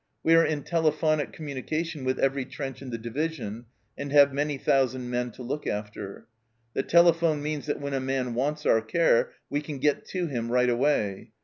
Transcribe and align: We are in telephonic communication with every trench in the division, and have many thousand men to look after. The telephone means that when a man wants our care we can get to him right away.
We 0.23 0.33
are 0.33 0.43
in 0.43 0.63
telephonic 0.63 1.31
communication 1.31 2.03
with 2.03 2.17
every 2.17 2.43
trench 2.45 2.81
in 2.81 2.89
the 2.89 2.97
division, 2.97 3.65
and 3.95 4.11
have 4.11 4.33
many 4.33 4.57
thousand 4.57 5.11
men 5.11 5.29
to 5.33 5.43
look 5.43 5.67
after. 5.67 6.25
The 6.73 6.81
telephone 6.81 7.43
means 7.43 7.67
that 7.67 7.79
when 7.79 7.93
a 7.93 7.99
man 7.99 8.33
wants 8.33 8.65
our 8.65 8.81
care 8.81 9.33
we 9.47 9.61
can 9.61 9.77
get 9.77 10.05
to 10.05 10.25
him 10.25 10.51
right 10.51 10.71
away. 10.71 11.29